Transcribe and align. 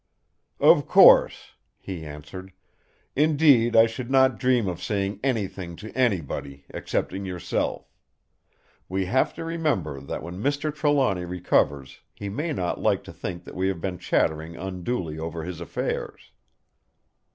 "Of 0.59 0.87
course!" 0.87 1.51
he 1.77 2.03
answered. 2.03 2.53
"Indeed 3.15 3.75
I 3.75 3.85
should 3.85 4.09
not 4.09 4.39
dream 4.39 4.67
of 4.67 4.81
saying 4.81 5.19
anything 5.23 5.75
to 5.75 5.95
anybody, 5.95 6.65
excepting 6.73 7.23
yourself. 7.23 7.93
We 8.89 9.05
have 9.05 9.31
to 9.35 9.43
remember 9.45 9.99
that 9.99 10.23
when 10.23 10.41
Mr. 10.41 10.73
Trelawny 10.73 11.25
recovers 11.25 11.99
he 12.15 12.29
may 12.29 12.51
not 12.51 12.81
like 12.81 13.03
to 13.03 13.13
think 13.13 13.43
that 13.43 13.53
we 13.53 13.67
have 13.67 13.79
been 13.79 13.99
chattering 13.99 14.55
unduly 14.55 15.19
over 15.19 15.43
his 15.43 15.61
affairs." 15.61 16.31